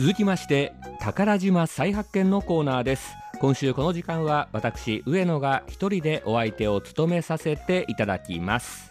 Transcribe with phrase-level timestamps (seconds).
[0.00, 3.14] 続きまして宝島再発見のコーナーです。
[3.38, 8.89] 今週この時間は私上野が一人でお相手を務めさせていただきます。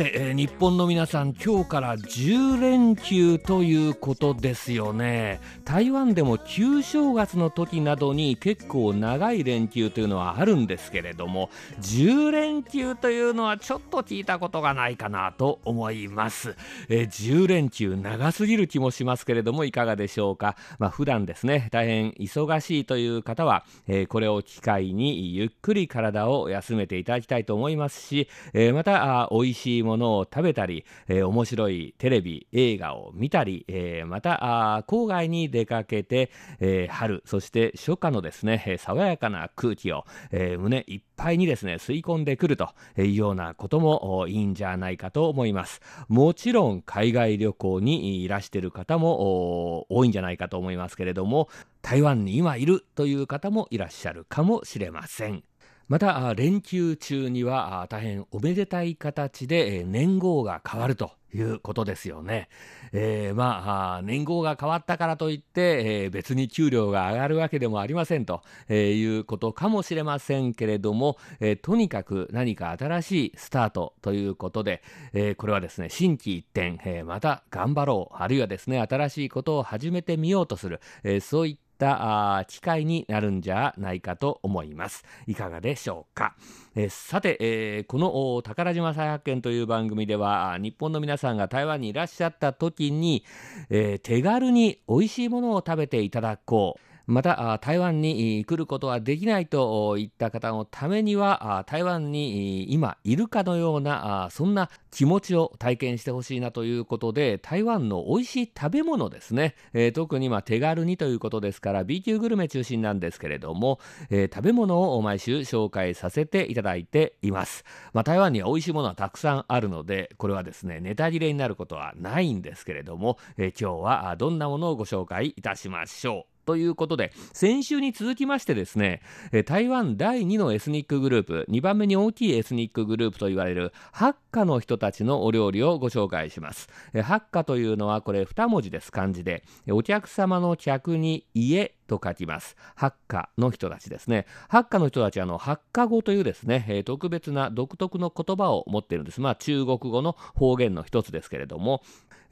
[0.00, 5.40] て、えー日本の皆さん今日から10連休ということですよね。
[5.64, 11.50] 台湾でも旧正月の時などに結構長い連休というのはあるんですけれども
[11.80, 16.56] 10連休というのはちょっと聞いたことがないかなと思います、
[16.88, 20.56] えー10連休長すぎる気もしますけれどもいかがでしょうか。
[20.78, 45.80] まあ普段ですね大変忙しいという方は、えーこれを機会にゆっくり体を休めていただきたいと思いますし、えーまたあ美味しいものを食べたり、えー面白いテレビ映画を見たり、えーまたあ郊外に出かけて、えー春そして初夏のですねえ爽やかな空気を、えー胸いっぱいにですね吸い込んでくるというようなこともいいんじゃないかと思います。
[46.08, 51.48] もちろん海外旅行にいらしてる方も多いんじゃないかと思いますけれども
[51.82, 55.49] 台湾に今いるという方もいらっしゃるかもしれません。
[55.90, 62.48] また連休中には大変おめでたい形で年号が変わるということですよね。
[62.92, 85.04] えーまあ年号が変わったからといって、え別に給料が上がるわけでもありませんと、えいうことかもしれませんけれども、えとにかく何か新しいスタートということで、えこれはですね心機一転、えまた頑張ろうあるいはですね新しいことを始めてみようとする、えそういったった機会になるんじゃないかと思います。
[85.26, 86.36] いかがでしょうか？
[86.76, 93.24] えさて、えーこの宝島再発見という番組では日本の皆さんが台湾にいらっしゃった時に、
[93.70, 96.89] えー手軽に美味しいものを食べていただこう。
[97.10, 126.29] また台湾に来ることはできないといった方のためにはあ台湾に今いるかのようなあそんな気持ちを体験してほしいなということで台湾の美味しい食べ物ですね、えー特にまあ手軽にということですから B 級グルメ中心なんですけれども、えー食べ物を毎週紹介させていただいています、まあ、台湾には美味しいものはたくさんあるのでこれはですねネタ切れになることはないんですけれども、えー今日はどんなものをご紹介いたしましょう。
[126.46, 129.02] ということで先週に続きましてですね
[129.32, 136.68] え台湾第2のエスニックグループ2番目に大きいエスニックグループと言われるハッカの人たちのお料理をご紹介します。
[136.94, 139.44] えハッカというのはこれ2文字です漢字で。
[139.66, 142.56] えお客様の客に家と書きます。
[142.76, 144.26] ハッカの人たちですね。
[144.48, 149.20] ハッカの人たちはあの、ハッカ語というですね、えー特別な独特の言葉を持っているんです。
[149.20, 151.82] まあ、中国語の方言の一つですけれども、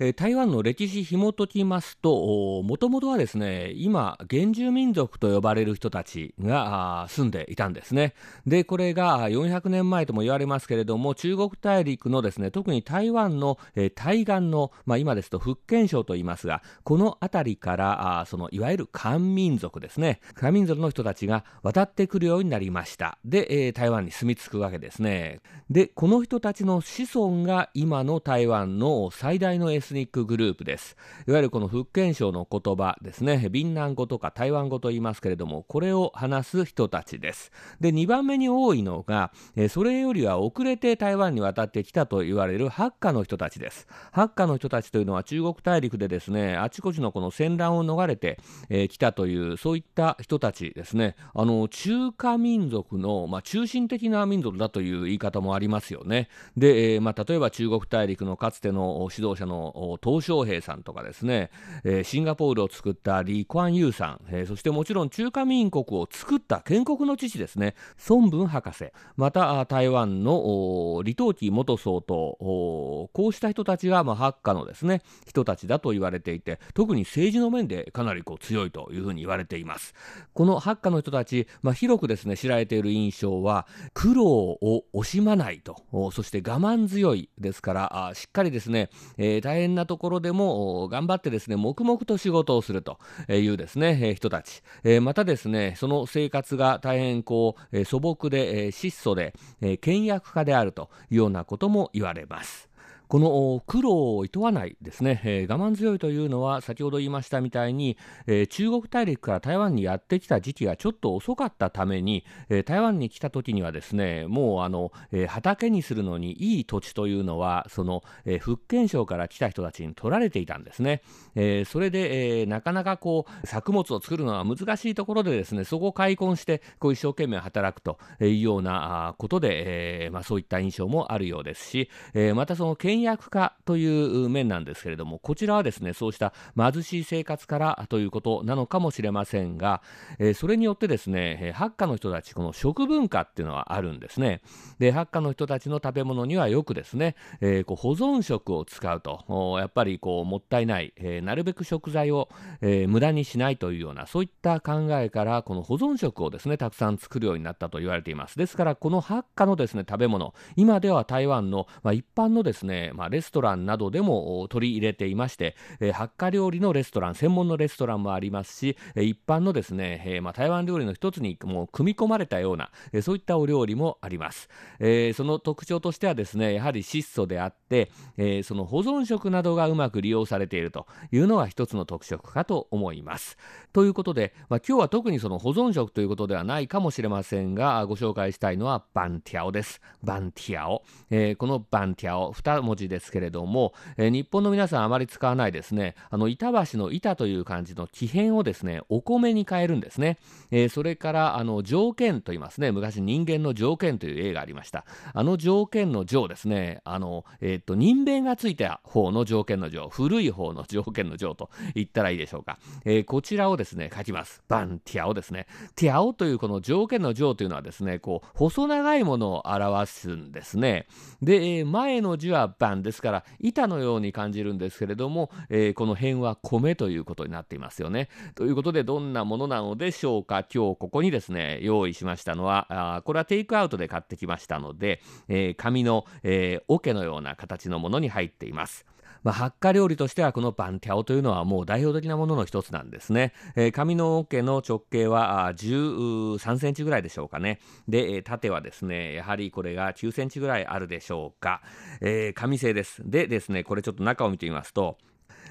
[0.01, 8.15] えー台湾の歴史紐解きますと、もともとはですね、今、原住民族と呼ばれる人たちが住んでいたんですね。
[8.47, 23.19] で、これが400年前とも言われますけれども、中国大陸のですね、特に台湾の、えー対岸の、まあ今ですと福建省と言いますが、この辺りから、あその、いわゆる漢民民族ですね、漢民族の人たちが渡ってくるようになりました。
[23.25, 25.41] で、えー台湾に住み着くわけですね。
[25.71, 30.97] で、この人たちの子孫が今の台湾の最大のエスニックグループです。
[31.27, 37.53] いわゆるこの福建省の言葉ですね、闽南語とか台湾語と言いますけれども、これを話す人たちです。
[37.81, 43.87] で、2番目に多いのが、えーそれよりは遅れて台湾に渡ってきたと言われるハッカの人たちです。
[44.11, 48.39] ハッカの人たちというのは中国大陸でですね、あちこちのこの戦乱を逃れて、
[48.71, 51.17] えー来たという、そういった人たちですね。
[51.35, 56.29] あの、中華民族の、まあ、中心的な民族だという言い方もありますよね。
[56.57, 61.51] で、えーまあ、例えば中国大陸のかつての指導者の鄧小平さんとかですね、
[61.85, 67.75] えーシンガポールを作った李光ユーさん、えーそしてもちろん中華民国を作った建国の父ですね、
[68.09, 79.95] 孫文博士、また台湾の李登輝元総統、こうした人たちが、まあ、ハッカのですね、人たちだと言われていて、特に政治の面でかなりこう強いというふうに言われています。
[80.35, 85.77] このハッカの人たち、まあ、広くですね、知られている印象は、苦労を惜しまないと、
[86.13, 92.99] そして我慢強いですから、あしっかりですね、えー大変なところでも頑張ってですね、黙々と仕事をすると
[93.29, 102.68] いうですね、人たち、えーまたですね、その生活が大変こう、素朴で、質素で、え倹約家であるというようなことも言われます。
[103.09, 107.97] この苦労を厭わないですね、えー、我慢強いというのは先ほど言いましたみたいに、
[108.27, 121.03] えー、中国大陸から台湾にやってきた時期がちょっと遅かったために、えー、台湾に来た時にはですねもうあの、え畑にするのにいい土地というのはその、え福建省から来た人たちに取られていたんですね、
[121.35, 139.83] えそれで、えなかなかこう作物を作るのは難しいところでですねそこを開墾してこう一生懸命働くというようなことで、えまあ、そういった印象もあるようですし、えまたその倹約家という面なんですけれども、こちらはですね、そうした貧しい生活からということなのかもしれませんが、
[140.19, 144.41] えー、それによってですね、ハッカの人たち、この食文化っていうのはあるんですね。
[144.79, 152.29] で、ハッカの人たちの食べ物にはよくですね、えー、こう保存食を使うと、やっぱりこうもったいない、えー、なるべく食材を、
[152.61, 158.37] え無駄にしないというような、そういった考えから、この保存食をですね、たくさん作るようになったと言われています。
[158.39, 174.49] ですから、このハッカのですね、食べ物、今では台湾の、まあ、一般のですね、まあ、レストランなどでも取り入れていまして、えー、発火料理のレストラン、専門のレストランもありますし、え、一般のですね、えー、まあ、台湾料理の一つにもう組み込まれたような、えそういったお料理もあります、
[174.81, 183.37] えその特徴としてはですね、やはり質素であって、えその保存食などがうまく利用されているというのは一つの特色かと思います。
[183.73, 189.81] ということで、まあ、今日は特にその保存食ということではないかもしれませんが、ご紹介したいのはバンティアオです。
[190.03, 190.85] バンティアオ。
[191.11, 200.19] えこのバンティアオ、2文字字ですけれども、え、日本の皆さんあまり使わないですね、あの板橋の板という漢字の木片をですね、お米に変えるんですね。
[200.51, 204.85] え、それからあの条件と言いますね、昔人間の条件という映画ありました。
[205.13, 212.59] あの条件の条ですね、あの、え、っと、人弁がついた方の条件の条、古い方の条件の条と言ったらいいでしょうか。
[212.85, 214.43] え、こちらをですね、書きます。
[214.49, 215.47] バンティアオですね。
[215.75, 220.87] ティアオというこの条件の条というのはですね、こう、細長いものを表すんですね。
[221.23, 228.09] で、前の字はバンですから、板のように感じるんですけれども、えー、この辺は米ということになっていますよね。
[228.35, 238.87] ということでどんなものなのでしょうか今日ここにですね用意しましたのはあこれはテイクアウトで買ってきましたので、えー、紙の、えー、桶のような形のものに入っています。
[239.23, 243.33] まあ、発火料理としてはこのバンティアオというのはもう代表的なものの一つなんですね。
[243.57, 247.61] えー、紙の桶の直径は13センチぐらいでしょうかね。
[247.89, 251.63] で、縦はですね、やはりこれが9センチぐらいあるでしょうか。
[252.01, 253.03] えー、紙製です。
[253.05, 254.99] でですね、これちょっと中を見てみますと、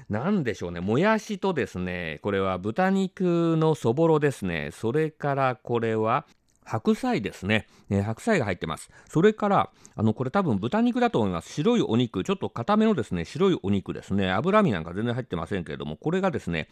[0.08, 6.26] なんでしょうね、もやしとですね、これは豚肉のそぼろですね、それからこれは
[6.68, 8.90] 白菜ですね、えー、白菜が入ってます。
[9.08, 11.50] それから、あの、これ多分豚肉だと思います。
[11.52, 16.68] 白いお肉、ちょっと固めのですね、白いお肉ですね、脂身なんか全然入ってませんけれども、これがですね、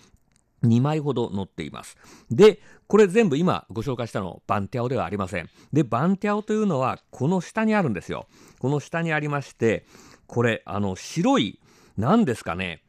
[0.64, 1.96] 2枚ほど乗っています。
[2.30, 5.48] で、これ全部今ご紹介したのバンティアオではありません。
[5.72, 8.26] で、バンティアオというのはこの下にあるんですよ。
[8.58, 9.86] この下にありまして、
[10.26, 11.60] これ、あの、白い、
[11.96, 12.82] 何ですかね、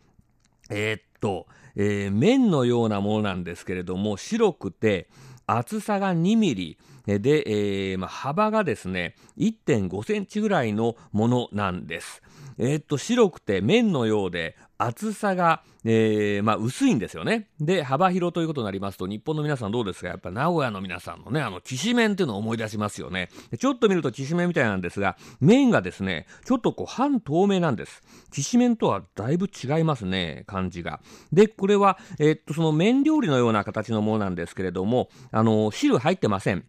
[0.69, 5.07] えー、っと、えー、麺のようなものなんですけれども、白くて、
[5.45, 6.77] 厚さが2ミリ
[7.07, 12.21] で、えーまあ、幅がですね1.5センチぐらいのものなんです。
[12.59, 17.47] えー、っと白くて麺のようで厚さが、えー、まあ、薄いんですよね。
[17.59, 20.07] で、幅広ということになりますと、日本の皆さんどうですか？
[20.09, 23.29] やっぱ名古屋の皆さんのね、あの、きしめんっていうのを思い出しますよね。
[23.57, 28.03] ちょっと見るときしめんみたいなんですが、麺がですね、ちょっとこう、半透明なんです。
[28.31, 30.99] きしめんとはだいぶ違いますね、感じが。
[31.33, 36.65] で、これは、えー、っと、その麺料理のような形のものなんですけれども、あの、汁入ってません。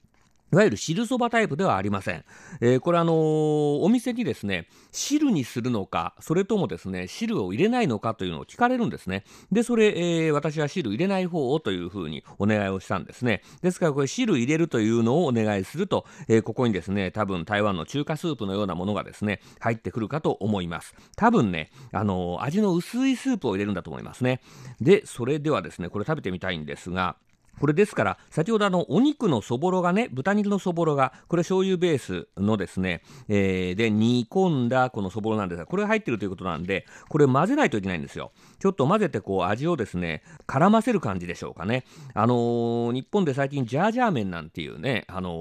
[0.50, 2.24] いわゆる汁そばタイプではありません。
[2.60, 9.24] えー、これあのー、お店にですね、汁にするのか、それともですね、汁を入れないのかというのを聞かれるんですね。
[9.52, 9.88] で、それ、
[10.26, 13.42] えー、私は汁入れない方をというふうにお願いをしたんですね。
[13.60, 20.94] ですからこれ汁入れるというのをお願いすると、えここにですね、多分台湾の中華スープのようなものがですね、入ってくるかと思います。
[21.16, 24.40] 多分ね、あの味の薄いスープを入れるんだと思いますね。
[24.80, 27.16] で、それではですね、これ食べてみたいんですが、
[27.60, 38.32] これですから、先ほどあの、お肉のそぼろがね、豚肉のそぼろが、これ醤油ベースのですね、えー、で、煮込んだこのそぼろなんですが、これが入ってるということなんで、これ混ぜないといけないんですよ。
[38.58, 41.84] ちょっと混ぜてこう味をですね、絡ませる感じでしょうかね。
[42.14, 45.32] あのー、日本で最近ジャージャー麺なんていうね、あのー、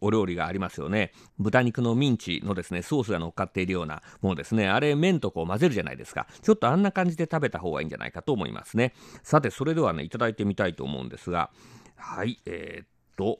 [0.00, 1.12] お料理がありますよね。
[1.38, 4.68] 豚肉のミンチのですね、ソースが乗っかっているようなものですね。
[4.68, 6.26] あれ麺とこう混ぜるじゃないですか。
[6.42, 8.94] ちょっとあんな感じで食べた方がいいんじゃないかと思いますね。
[9.22, 11.43] さて、それではね、いただいてみたいと思うんですが、
[11.96, 12.86] はい、えー、っ
[13.16, 13.38] と、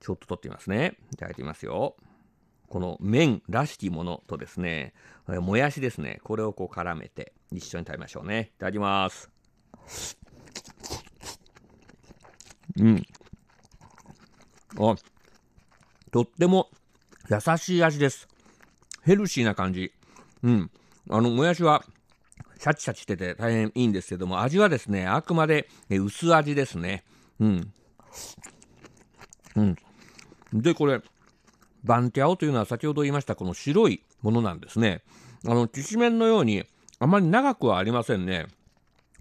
[0.00, 0.96] ちょっと取ってみますね。
[1.12, 1.96] いただいてみますよ。
[2.68, 4.94] この麺らしきものとですね、
[5.26, 8.52] もやしですね、これをこう絡めて一緒に食べましょうね。
[8.56, 9.30] いただきます。
[12.78, 13.06] うん。
[14.78, 14.96] あ、
[16.10, 16.70] とっても
[17.30, 18.26] 優しい味です。
[19.02, 19.92] ヘルシーな感じ。
[20.42, 20.70] うん。
[21.10, 21.84] あの、もやしは、
[22.58, 27.04] シャチシャチしてて大変いいんですけども、味はですね、あくまで薄味ですね。
[27.40, 27.72] うん。
[29.56, 29.76] うん。
[30.52, 31.00] で、これ、
[31.84, 35.02] バンティアオというのは先ほど言いましたこの白いものなんですね。
[35.46, 36.64] あの、きしめんのように
[37.00, 38.46] あまり長くはありませんね。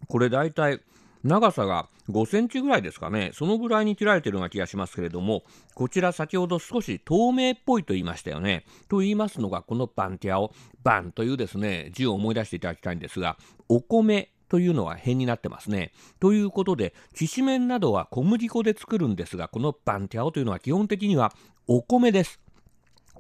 [0.08, 0.82] これ大体
[1.24, 3.32] 長さが5センチぐらいですかね。
[3.34, 8.66] そのぐらいに切られてるような気がしますけれども、こちら先ほど少し透明っぽいと言いましたよね。
[8.90, 10.52] と言いますのが、このバンティアを、
[10.84, 13.38] バンというですね、字を思い出していただきたいんですが、
[13.70, 15.94] お米というのは変になってますね。
[16.20, 21.32] ということで、きしめんなどは小麦粉で作るんですが、このバンティアオというのは基本的には
[21.68, 22.42] お米です。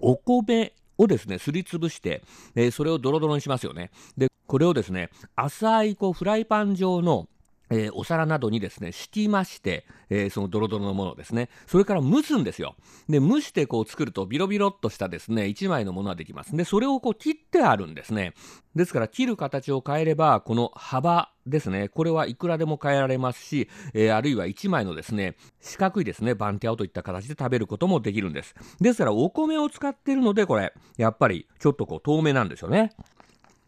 [0.02, 2.22] お米をですね、すりつぶして、
[2.54, 3.92] えー、それをドロドロにしますよね。
[4.18, 7.30] で、これをですね、浅いこうフライパン状の
[7.72, 11.50] えー、お皿などにですね、敷きまして、えー、そのドロドロのものですね。
[11.66, 12.76] それから蒸すんですよ。
[13.10, 16.56] で、蒸してこう作るとビロビロっとしたですね、1枚のものができます。
[16.56, 18.34] で、それをこう切ってあるんですね。
[18.76, 28.54] ですから切る形を変えれば、この幅ですね、これはいくらでも変えられますし、えー、あるいは1枚のですね、四角いですね、バンティアオといった形で食べることもできるんです。
[28.82, 32.92] ですからお米を使ってるので、これ、やっぱりちょっとこう透明なんですよね。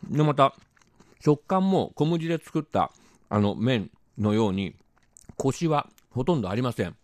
[0.09, 0.53] で、また、
[1.23, 2.91] 食感も小麦で作った
[3.29, 4.75] あの麺のように、
[5.37, 6.95] コシはほとんどありません。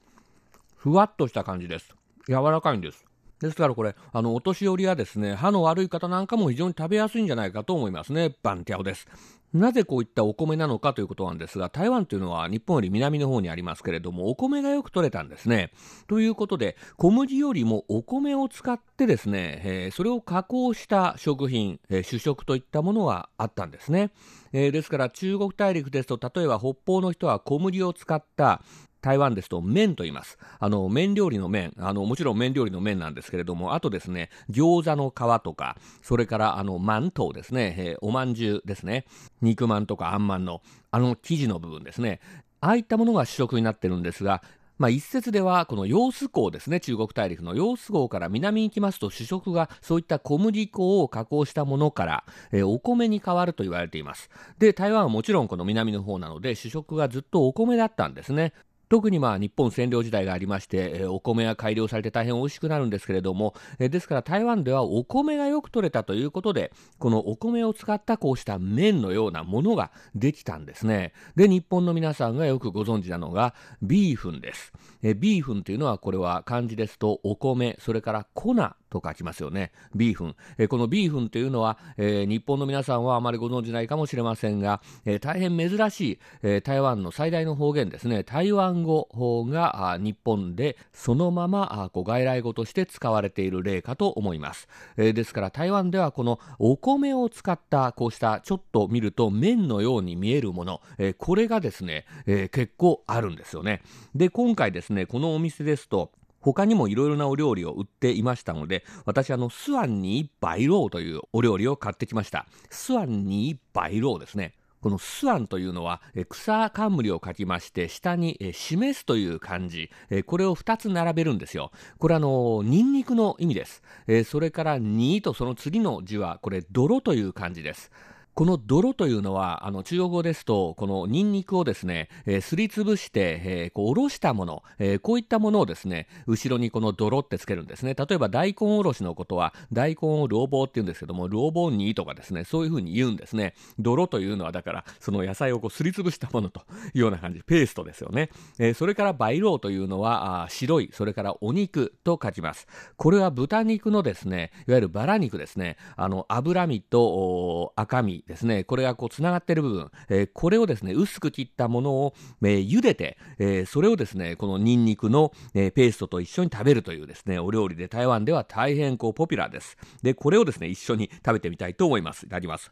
[0.76, 1.96] ふわっとした感じです。
[2.28, 3.06] 柔らかいんです。
[3.42, 8.36] ですからこれ、あの、お年寄りやですね、歯の悪い方なんかも非常に食べやすいんじゃないかと思いますね。
[8.44, 9.08] バンティアオです。
[9.54, 15.72] なぜこういったお米なのかということなんですが、台湾というのは日本より南の方にありますけれども、お米がよく取れたんですね。
[16.08, 24.12] ということで、小麦よりもお米を使ってですね、えー、それを加工した食品、えー、主食といったものがあったんですね。
[24.54, 28.62] えー、ですから中国大陸ですと、例えば北方の人は小麦を使った
[29.02, 30.38] 台湾ですと麺と言います。
[30.60, 39.06] あの、麺料理の麺、あの、もちろん麺料理の麺なんですけれども、あとですね、餃子の皮とか、それからあの、饅頭ですね、えー、お饅頭ですね、
[39.42, 42.20] 肉まんとかあんまんの、あの生地の部分ですね。
[42.62, 44.44] ああいったものが主食になってるんですが、
[44.80, 54.30] まあ、一説では、この揚子港ですね、中国大陸の揚子港から南に行きますと、主食がそういった小麦粉を加工したものから、えー、お米に変わると言われています。
[54.58, 58.54] で、台湾はもちろんこの南の方なので、主食がずっとお米だったんですね。
[58.90, 71.14] 特にまあ日本占領時代がありまして、お米が改良されて大変美味しくなるんですけれども、ですから台湾ではお米がよく取れたということで、このお米を使ったこうした麺のようなものができたんですね。
[71.36, 74.74] で、日本の皆さんがよくご存知なのがビーフンです。
[75.02, 78.56] ビーフンというのはこれは漢字ですとお米、それから粉
[78.90, 79.72] と書きますよね。
[79.96, 80.36] ビーフン。
[80.58, 88.24] え、このビーフンというのは、え、日本の皆さんはあまりご存じないかもしれませんが、え、大変珍しい、え台湾の最大の方言ですね。
[88.24, 89.08] 台湾語
[89.50, 94.68] が日本でそのままあこう外来語として使われている例かと思います。
[94.98, 103.82] えですから台湾ではこのお米を使ったこうしたちょっと見ると麺のように見えるもの、えこれがですね、え結構あるんですよね。
[104.16, 112.46] で、今回ですね、このお店ですと、他にもいろいろなお料理を売っていましたので、私あの、スワンにバイローというお料理を買ってきました。
[112.70, 114.56] スワンにバイローですね。
[114.82, 119.90] このスアンというのは、草冠を書きまして、下に示すという漢字、
[120.26, 121.72] これを2つ並べるんですよ。
[121.98, 123.84] これあの、ニンニクの意味です。
[124.24, 127.92] それから、泥とその次の字は、これ、泥という漢字です。
[128.34, 137.96] この泥というのは、あの、中国語ですと、このニンニクをですね、えー、すりつぶして、えー、こう、おろしたもの、えー、こういったものをですね、後ろにこの泥ってつけるんですね。
[137.96, 143.56] 例えば大根おろしのことは、大根をローボーって言うんですけども、ローボーにとかですね、そういうふうに言うんですね。
[143.78, 146.62] 泥というのは、だから、その野菜をこう、すりつぶしたものと
[146.94, 148.30] いうような感じ、ペーストですよね。
[148.58, 152.68] えー、それから培養というのは、あ白い、それからお肉と書きます。
[152.96, 169.78] これは豚肉のですね、いわゆるバラ肉ですね、あの、脂身と赤身ですね、これがこう繋がってる部分、えー、これをですね、薄く切ったものを、えー、茹でて、えー、それをですね、このニンニクの、えー、ペーストと一緒に食べるというですね、お料理で台湾では大変こうポピュラーです。
[170.02, 172.26] で、これをですね、一緒に食べてみたいと思います。
[172.26, 172.72] いただきます。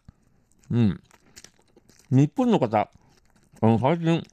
[0.71, 1.01] うん。
[2.09, 2.89] 日本の方、
[3.61, 4.23] あの、最近、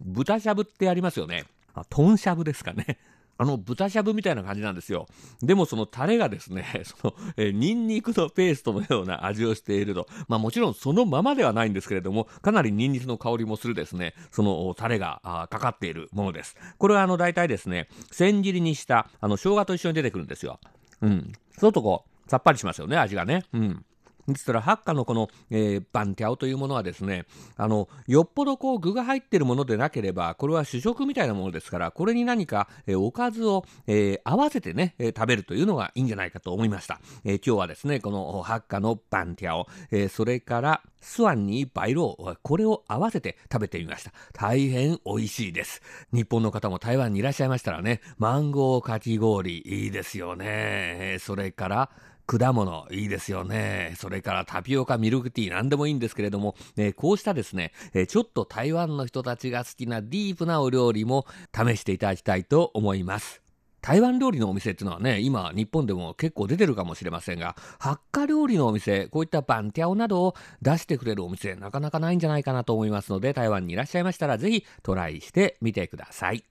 [0.00, 1.44] 豚しゃぶってありますよね。
[1.74, 2.98] あ、豚しゃぶですかね。
[3.36, 5.06] あの豚しゃぶみたいな感じなんですよ。
[5.42, 10.06] でもそのタレがですね、 その、えー、ニンニクのペーストのような味をしていると。
[10.28, 16.56] まあもちろんそのままではないんですけれども、かなりニンニクの香りもするですね、そのタレがかかっているものです。
[16.78, 20.60] これはあの大体ですね、千切りにした、あの生姜と一緒に出てくるんですよ。
[21.00, 21.32] うん。
[21.58, 23.44] そうとこう、さっぱりしますよね、味がね。
[23.52, 23.84] うん。
[24.28, 27.26] ですから、ハッカのこの、えー、バンティャオというものはですね、
[27.56, 37.00] あの、よっぽどこう具が入っているものでなければ、これは主食みたいなものですから、これに何か、えー、おかずを、えー、合わせてね、え、食べるというのがいいんじゃないかと思いました。
[37.24, 44.12] えー、今日はですね、このハッカのバンティャオ、え、それからスワンにバイロー、これを合わせて食べてみました。
[44.32, 45.82] 大変美味しいです。
[46.12, 51.18] 日本の方も台湾にいらっしゃいましたらね、マンゴーかき氷、いいですよね。
[51.20, 51.90] それから、
[52.26, 53.94] 果物いいですよね。
[53.98, 63.44] それからタピオカ、ミルクティー何でもいいんですけれども、え、こうしたですね、え、ちょっと台湾の人たちが好きなディープなお料理も試していただきたいと思います。
[63.82, 76.44] 台湾料理のお店っていうのはね、今日本でも結構出てるかもしれませんが、発火料理のお店、こういったバンティアオなどを出してくれるお店、なかなかないんじゃないかなと思いますので、台湾にいらっしゃいましたら、ぜひトライしてみてください。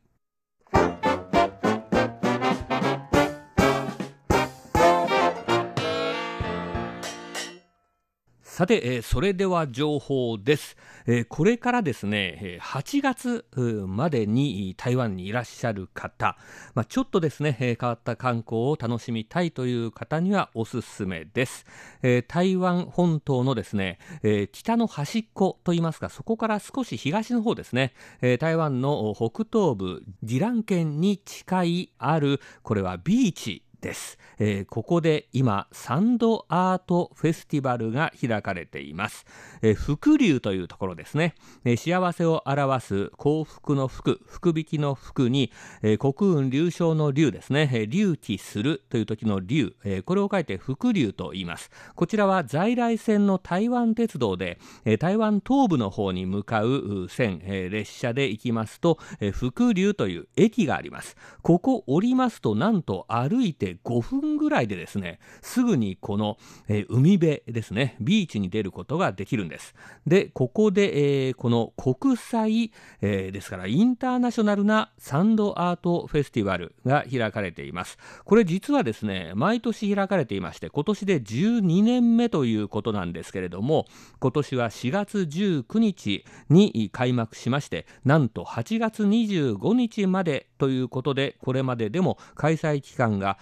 [8.64, 13.46] さて、えー、それでは情報です、えー、これからですね、8月
[13.86, 16.38] までに台湾にいらっしゃる方、
[16.74, 21.66] まあ、ちょっとですね、変わった観光を楽しみたいという方にはおすすめです。
[22.04, 27.92] えー、台湾本島のですね、え北の端っこといいますか、そこから少し東の方ですね、
[28.22, 39.26] え台湾の北東部、ジラン県に近いある、これはビーチです、えー、ここで今サンドアートフェスティバルが開かれています、
[39.62, 41.36] えー、福流というところですね、
[41.66, 51.70] えー、幸せを表す幸福の福福引きの福に、えー、国運流昇の流ですね、えー、隆起するという時の流、えー、これを書いて福流と言います。
[51.96, 61.18] こちらは在来線の台湾鉄道で、えー、台湾東部の方に向かう線、えー、列車で行きますと、えー、福流という駅があります。
[61.42, 66.38] ここ降りますとなんと歩いて5分ぐらいでですね、すぐにこの、
[66.68, 69.76] えー、海辺ですね、ビーチに出ることができるんです。
[70.06, 77.98] で、ここで、えー、この国際、えー、ですからインターナショナルなサンドアートフェスティバルが開かれています。
[78.26, 83.86] これ実はですね、毎年開かれていまして、今年で12年目ということなんですけれども、
[84.20, 93.38] 今年は4月19日に開幕しまして、なんと8月25日までということで、これまででも開催期間が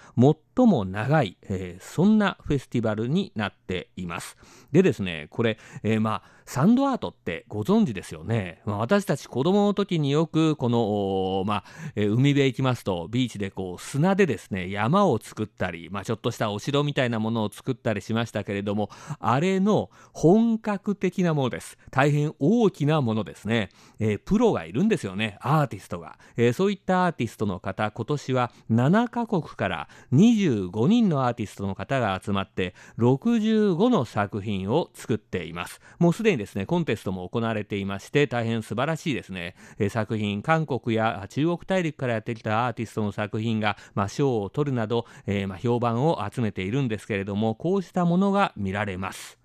[0.56, 4.38] 最も長い、えー、そんなフェスティバルになっています。
[4.72, 8.62] でですね、これ、えー、まあ、サンドアートってご存知ですよね。
[8.66, 11.64] まあ、私たち子供の時によくこの、まあ、
[11.96, 21.78] えー、海辺行きますと、ビーチでこう砂でですね、山を作ったり、まあ、ちょっとしたお城みたいなものを作ったりしましたけれども、あれの本格的なものです。
[21.90, 23.70] 大変大きなものですね。
[24.00, 26.20] えー、プロがいるんですよね、アーティストが。
[26.36, 35.80] えー、そういったアーティストの方、今年は7カ国から25人のアーティストの方が集まって、65の作品を作っています。
[36.00, 49.42] もうすでにですね、コンテストも行われていまして、大変素晴らしいですね、えー、作品、韓国や中国大陸からやってきたアーティストの作品が、まあ、賞を取るなど、えー、まあ、評判を集めているんですけれども、こうしたものが見られます。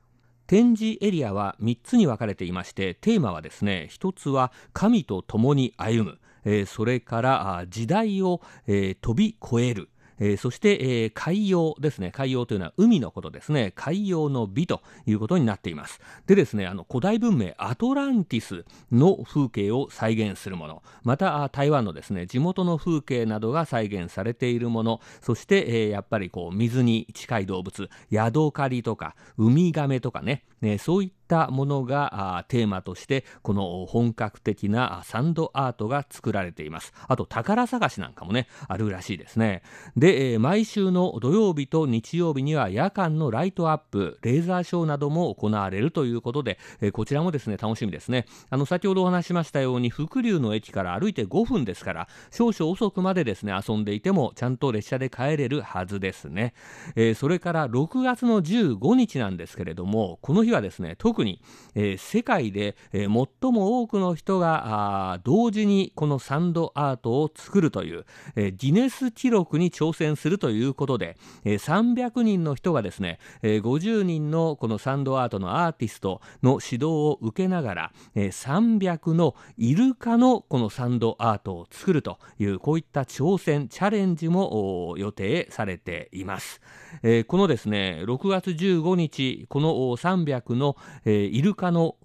[0.46, 12.10] 展示エリアは3つに分かれていまして、テーマはですね、1つは神と共に歩む、えー、それから時代を、えー、飛び越える、えー、そして、えー、海洋ですね。
[12.10, 13.72] 海洋というのは海のことですね。
[13.74, 16.00] 海洋の美ということになっています。
[16.26, 36.92] でですね、あの古代文明アトランティスの風景を再現するもの、また台湾のですね、地元の風景などが再現されているもの、そして、えー、やっぱりこう水に近い動物、ヤドカリとかウミガメとかね、ねそういったものがテーマとしてこの本格的なサンドアートが作られています。
[37.08, 39.62] あと宝探しなんかもねあるらしいですね。
[39.96, 46.58] で毎週の土曜日と日曜日には夜間のライトアップレーザーショーなども行われるということで
[46.92, 48.26] こちらもですね楽しみですね。
[48.50, 56.54] あの先ほどお話しましたように福竜の駅から歩いて5分ですから少々遅くまでですね遊んでいてもちゃんと列車で帰れるはずですね、
[56.94, 61.40] えー、それから6月の15日なんですけれどもこの日はですね特に、
[61.74, 68.04] えー、世界で、えー、最も多くの人が同時にこのサンドアートを作るという、
[68.34, 86.60] えー、ギネス記録に挑戦するということで、えー、300人の人がですね、えー、50人のこのサンドアートのアーティストの指導を受けながら、えー、300のイルカのこのサンドアートを作るというこういった挑戦チャレンジも予定されています、
[87.02, 91.96] えー、このですね6月15日この3 0 300の、えーイルカの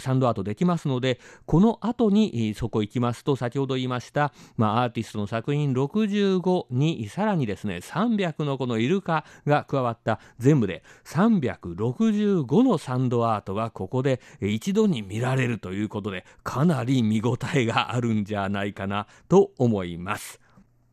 [0.00, 20.45] サンドアートできますのでこの後にそこ行きますと先ほど言いました、まあ、アーティストの作品65にさらにですね300のこのイルカが加わった全部で365のサンドアートがここで一度に見られるということでかなり見応えがあるんじゃないかなと思います。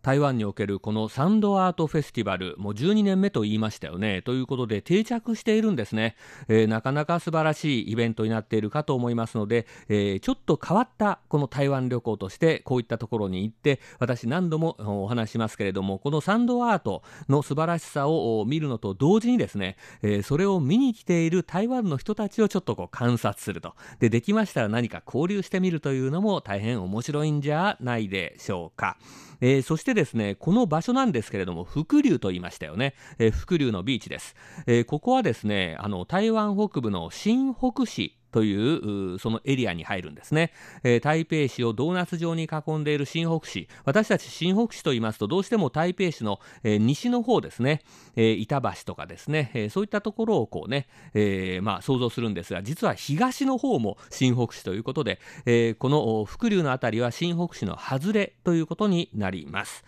[0.03, 4.21] 台湾におけるこのサンドアートフェスティバル、もう12年目と言いましたよね。
[4.21, 6.17] ということで定着しているんですね。
[6.49, 23.73] えーなかなか素晴らしいイベントになっているかと思いますので、えーちょっと変わったこの台湾旅行としてこういったところに行って、私何度もお話しますけれども、このサンドアートの素晴らしさを見るのと同時にですね、えーそれを見に来ている台湾の人たちをちょっとこう観察すると。
[23.99, 28.97] で、できましたら何か交流してみるというのも大変面白いんじゃないでしょうか。
[29.45, 32.93] えーそしてですね、この場所なんですけれども、福流と言いましたよね。
[33.19, 34.35] えー福流のビーチです。
[34.67, 40.51] えーここはですね、あの、台湾北部の新北市というそのエリアに入るんですね、
[40.83, 43.67] えー台北市をドーナツ状に囲んでいる新北市。
[43.85, 47.81] 私たち新北市と言いますとどうしても台北市の、えー西の方ですね、
[48.15, 59.83] えー板橋とかですね、えそういったところをこうね、えまあ、想像するんですが実は東の方も新北市ということで、えこのお福竜のあたりは新北市の外れということになります。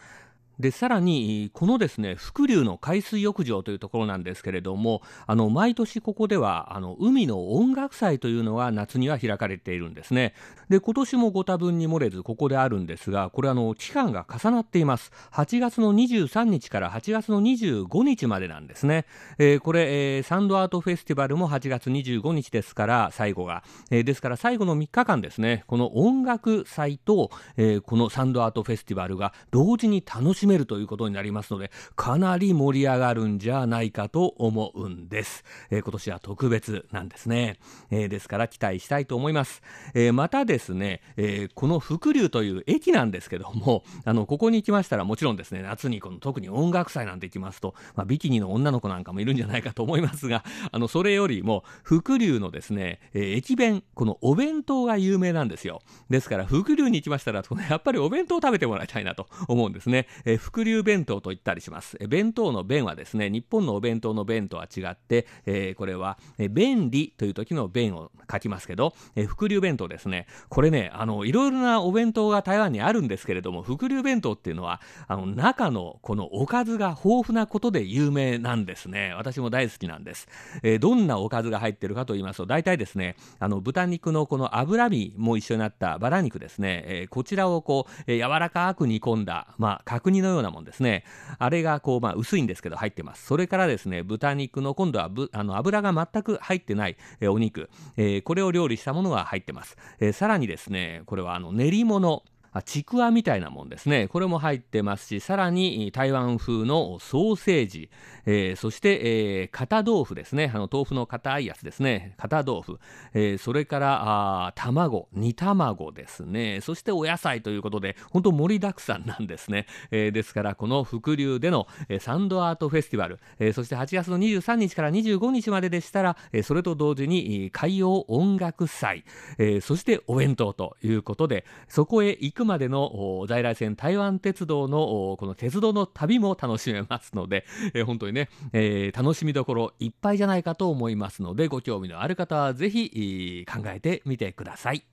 [0.60, 10.34] でさらにこのですね福竜の海水浴場というところなんですけれどもあの毎年ここではあの海の音楽祭というのが夏には開かれているんですね。
[10.70, 15.12] で今年もご多分に漏れずここであるんですがこれあの期間が重なっています。
[15.32, 19.06] 8月の23日から8月の25日までなんですね、
[19.38, 37.60] えーこれ、えーサンドアートフェスティバルも8月25日ですから最後が、えーですから最後の3日間ですねこの音楽祭と、えこのサンドアートフェスティバルが同時に楽しめるということになりますのでかなり盛り上がるんじゃないかと思うんです、えー今年は特別なんですね、
[37.92, 39.62] えーですから期待したいと思います、
[39.94, 55.82] えーまたですね、えーこの福竜という駅なんですけども あのここに行きましたらもちろんですね夏にこの特に音楽祭なんて行きますと、まあ、ビキニの女の子なんかもいるんじゃないかと思いますが あのそれよりも福竜のですね、えー駅弁このお弁当が有名なんですよ。
[56.10, 70.28] ですから福竜に行きましたらこのやっぱりお弁当を食べてもらいたいなと思うんですね、えー福竜弁当と言ったりします、弁当の弁はですね日本のお弁当の弁とは違って、えーこれは、え便利という時の弁を書きますけど、えー福竜弁当ですね。
[70.50, 79.14] これねあのいろいろなお弁当が台湾にあるんですけれども福竜弁当っていうのはあの中のこのおかずが豊富なことで有名なんですね。
[79.16, 80.28] 私も大好きなんです、
[80.64, 91.06] えーどんなおかずが入ってるかと言いますと大体ですねあの豚肉のこの脂身も一緒になったバラ肉ですね、えーこちらをこう、え柔らかく煮込んだまあ角煮のようなもんですね。
[91.40, 93.26] あれがこうまあ薄いんですけど入ってます。
[93.26, 102.24] それからですね豚肉の今度はぶあの油が全く入ってない、えーお肉、えーこれを料理したものが入ってます、えーさらにですねこれはあの練り物。
[102.64, 104.08] ちくわみたいなもんですね。
[104.08, 107.90] これも入ってますし、さらに台湾風のソーセージ、
[108.26, 110.52] えーそして、えー片豆腐ですね。
[110.54, 112.14] あの豆腐の硬いやつですね。
[112.18, 112.80] 片豆腐。
[113.14, 116.60] えーそれからあ卵、煮卵ですね。
[116.62, 119.66] そしてお野菜ということで、本当盛りだくさんなんですね。
[119.92, 121.68] えーですから、この福流での、
[122.00, 129.04] サンドアートフェスティバル、えーそして8月の23日から25日まででしたら、えーそれと同時に海洋音楽祭、
[129.38, 144.86] えーそしてお弁当ということで、そこへ行くまでの在来線台湾鉄道のこの鉄道の旅も楽しめますので、えー本当にね、えー楽しみどころいっぱいじゃないかと思いますので、ご興味のある方はぜひ考えてみてください。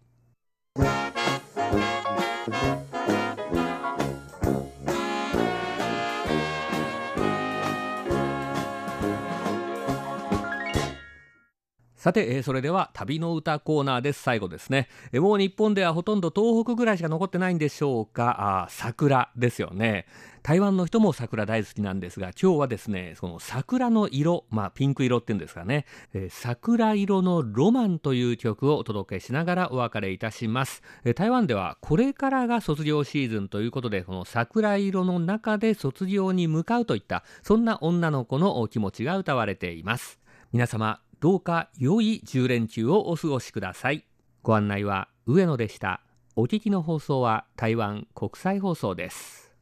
[12.03, 14.21] さて、えーそれでは旅の歌コーナーです。
[14.21, 14.89] 最後ですね。
[15.13, 18.65] えーもう日本ではほとんど東北ぐらいしか残ってないんでしょうか。
[18.65, 20.07] あ桜ですよね。
[20.43, 30.83] 台湾の人も桜大好きなんですが、今日はですね、その桜の色、まあピンク色っていうんですかね、えー桜色のロマンという曲をお届けしながらお別れいたします。
[31.05, 40.19] えー台湾ではこれからが卒業シーズンということで、この桜色の中で卒業に向かうといった、そんな女の子のお気持ちが歌われています。
[40.53, 44.05] 皆様、どうか良い10連休をお過ごしください。
[44.43, 46.01] ご案内は上野でした。
[46.35, 49.53] お聞きの放送は台湾国際放送です。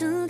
[0.00, 0.29] should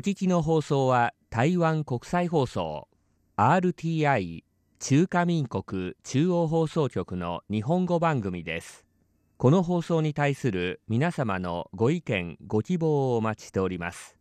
[0.00, 2.88] 聞きの放送は台湾国際放送
[3.36, 4.44] RTI
[4.78, 8.86] 中華民国中央放送局の日本語番組です。
[9.36, 14.16] この放送に対する皆様のご意見ご希望をお待ちしております。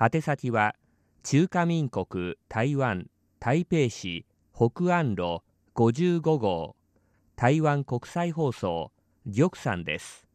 [0.00, 0.74] 宛先は
[1.22, 3.06] 中華民国台湾
[3.40, 5.42] 台北市北安路
[5.74, 6.76] 55号
[7.36, 8.90] 台湾国際放送
[9.26, 10.26] 玉山です。